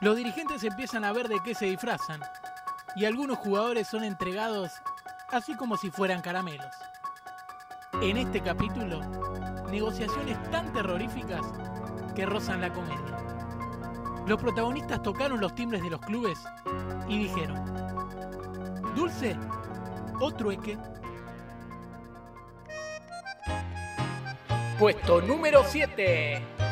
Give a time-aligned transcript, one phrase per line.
[0.00, 2.20] Los dirigentes empiezan a ver de qué se disfrazan
[2.94, 4.70] y algunos jugadores son entregados
[5.30, 6.72] así como si fueran caramelos.
[8.00, 9.00] En este capítulo,
[9.70, 11.42] negociaciones tan terroríficas
[12.14, 13.18] que rozan la comedia.
[14.28, 16.38] Los protagonistas tocaron los timbres de los clubes
[17.08, 17.64] y dijeron,
[18.94, 19.36] Dulce
[20.20, 20.78] o trueque.
[24.78, 26.67] Puesto número 7.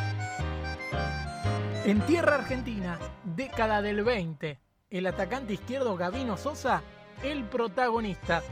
[1.86, 4.58] En tierra argentina, década del 20,
[4.90, 6.82] el atacante izquierdo Gavino Sosa,
[7.22, 8.42] el protagonista.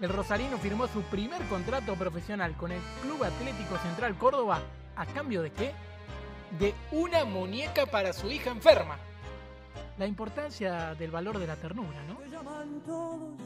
[0.00, 4.60] El rosarino firmó su primer contrato profesional con el Club Atlético Central Córdoba.
[4.94, 5.72] ¿A cambio de qué?
[6.60, 8.96] De una muñeca para su hija enferma.
[9.98, 12.18] La importancia del valor de la ternura, ¿no?
[12.18, 13.40] Te llaman todos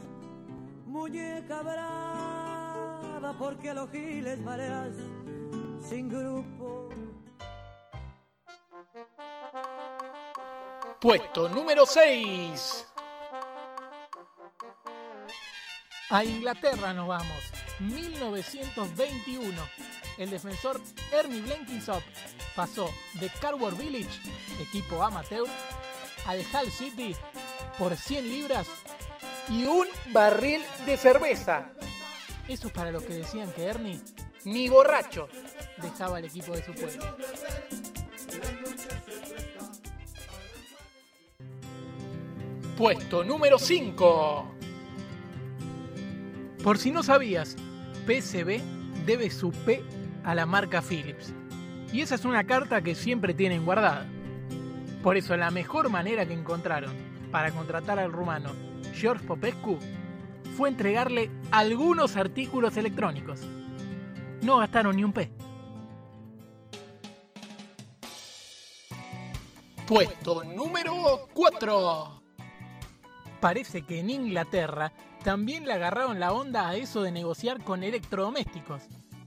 [0.85, 4.89] muñeca brava porque los giles mareas
[5.89, 6.78] sin grupo.
[10.99, 12.85] Puesto número 6.
[16.09, 17.37] A Inglaterra nos vamos.
[17.79, 19.55] 1921.
[20.17, 20.81] El defensor
[21.13, 22.03] Ernie Blenkinsop
[22.53, 24.19] pasó de Carver Village,
[24.59, 25.47] equipo amateur,
[26.25, 27.15] al Hull City
[27.77, 28.67] por 100 libras
[29.47, 31.71] y un barril de cerveza.
[32.49, 34.01] Eso es para los que decían que Ernie,
[34.43, 35.29] ni borracho,
[35.77, 37.15] dejaba el equipo de su pueblo.
[42.79, 44.55] Puesto número 5.
[46.63, 47.57] Por si no sabías,
[48.07, 48.61] PSB
[49.05, 49.83] debe su P
[50.23, 51.33] a la marca Philips.
[51.91, 54.07] Y esa es una carta que siempre tienen guardada.
[55.03, 56.95] Por eso la mejor manera que encontraron
[57.33, 58.51] para contratar al rumano
[58.93, 59.77] George Popescu
[60.55, 63.41] fue entregarle algunos artículos electrónicos.
[64.41, 65.29] No gastaron ni un P.
[69.85, 72.18] Puesto número 4.
[73.39, 74.91] Parece que en Inglaterra
[75.23, 78.83] también le agarraron la onda a eso de negociar con electrodomésticos.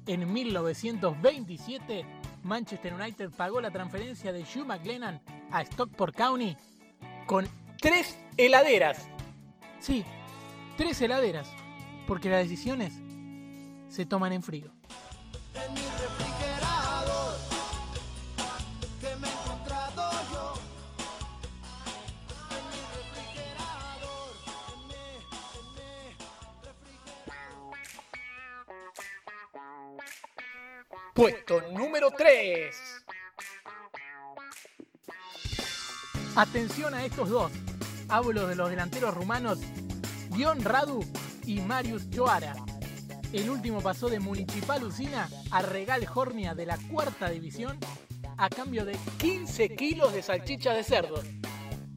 [0.06, 2.04] En 1927,
[2.42, 6.56] Manchester United pagó la transferencia de Hugh McLennan a Stockport County
[7.26, 7.48] con
[7.80, 9.08] tres heladeras.
[9.78, 10.04] Sí,
[10.76, 11.48] tres heladeras,
[12.06, 12.92] porque las decisiones
[13.88, 14.72] se toman en frío.
[31.22, 32.74] Puesto número 3.
[36.34, 37.52] Atención a estos dos.
[38.08, 39.60] Hablo de los delanteros rumanos
[40.30, 41.04] Guion Radu
[41.46, 42.56] y Marius Joara.
[43.32, 47.78] El último pasó de Municipal Usina a Regal Hornia de la cuarta división
[48.36, 51.22] a cambio de 15 kilos de salchicha de cerdo.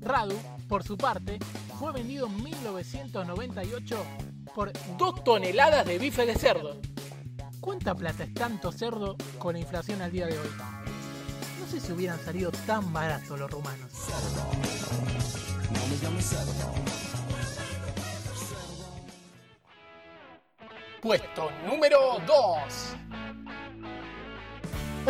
[0.01, 0.37] Radu,
[0.69, 1.39] por su parte,
[1.79, 4.05] fue vendido en 1998
[4.53, 6.79] por 2 toneladas de bife de cerdo.
[7.65, 10.47] ¿Cuánta plata es tanto cerdo con la inflación al día de hoy?
[11.59, 13.91] No sé si hubieran salido tan baratos los rumanos.
[21.01, 22.95] Puesto número 2.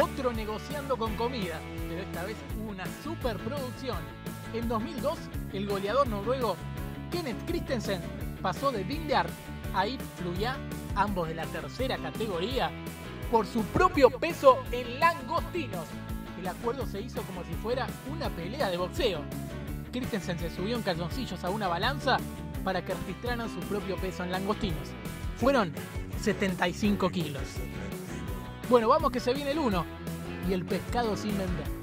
[0.02, 4.00] Otro negociando con comida, pero esta vez una superproducción.
[4.54, 5.20] En 2002,
[5.52, 6.56] el goleador noruego
[7.12, 8.02] Kenneth Christensen
[8.42, 9.28] pasó de Vindar
[9.76, 10.58] a Ip Fluya,
[10.96, 12.72] ambos de la tercera categoría,
[13.32, 15.86] por su propio peso en langostinos.
[16.40, 19.22] El acuerdo se hizo como si fuera una pelea de boxeo.
[19.92, 22.18] Christensen se subió en calzoncillos a una balanza
[22.64, 24.90] para que registraran su propio peso en langostinos.
[25.38, 25.74] Fueron
[26.22, 27.44] 75 kilos.
[28.70, 29.86] Bueno, vamos que se viene el 1
[30.50, 31.75] y el pescado sin vender.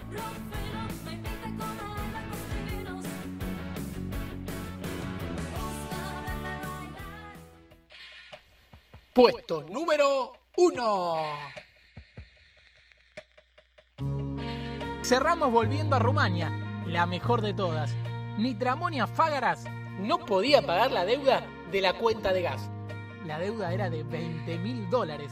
[9.14, 11.14] Puesto número 1.
[15.03, 16.50] Cerramos volviendo a Rumania,
[16.87, 17.94] la mejor de todas.
[18.38, 19.67] Nitramonia Fágaras
[20.00, 22.70] no podía pagar la deuda de la cuenta de gas.
[23.26, 25.31] La deuda era de 20 mil dólares.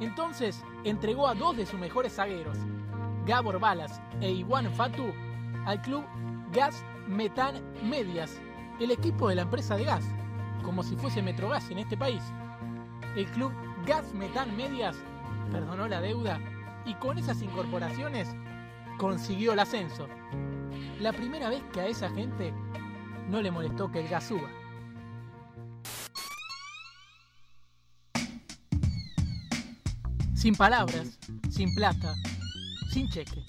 [0.00, 2.56] Entonces entregó a dos de sus mejores zagueros,
[3.26, 5.12] Gabor Balas e Iwan Fatu,
[5.66, 6.06] al club
[6.52, 8.40] Gas Metan Medias,
[8.80, 10.06] el equipo de la empresa de gas,
[10.62, 12.22] como si fuese Metrogas en este país.
[13.16, 13.52] El club
[13.86, 14.96] Gas Metan Medias
[15.52, 16.40] perdonó la deuda
[16.84, 18.28] y con esas incorporaciones
[18.98, 20.08] consiguió el ascenso.
[21.00, 22.52] La primera vez que a esa gente
[23.28, 24.50] no le molestó que el gas suba.
[30.34, 31.18] Sin palabras,
[31.50, 32.14] sin plata,
[32.90, 33.44] sin cheque.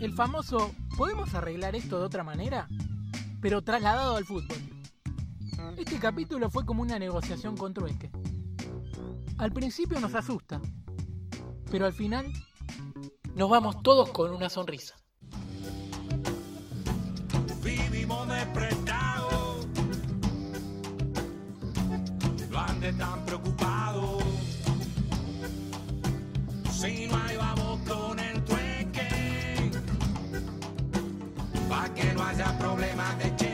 [0.00, 2.68] El famoso ¿podemos arreglar esto de otra manera?
[3.40, 4.58] Pero trasladado al fútbol.
[5.78, 8.10] Este capítulo fue como una negociación con trueque.
[9.38, 10.60] Al principio nos asusta,
[11.70, 12.32] pero al final
[13.34, 14.94] nos vamos todos con una sonrisa.
[17.62, 19.60] Vivimos de prestado.
[22.50, 24.18] No andes tan preocupado.
[26.72, 29.70] Si no hay vamos con el trueque.
[31.68, 33.45] Pa' que no haya problemas de cheque.